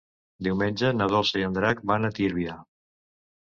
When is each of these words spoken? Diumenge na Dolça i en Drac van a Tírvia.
Diumenge 0.45 0.91
na 1.01 1.09
Dolça 1.11 1.43
i 1.43 1.47
en 1.49 1.55
Drac 1.59 1.85
van 1.93 2.11
a 2.11 2.13
Tírvia. 2.19 2.59